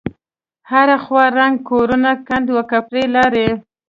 هره 0.71 0.97
خوا 1.05 1.25
ړنگ 1.37 1.55
کورونه 1.69 2.11
کند 2.27 2.47
وکپرې 2.57 3.03
لارې. 3.15 3.47